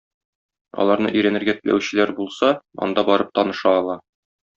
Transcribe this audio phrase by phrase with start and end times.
[0.83, 2.49] Аларны өйрәнергә теләүчеләр булса,
[2.87, 3.99] анда барып таныша ала.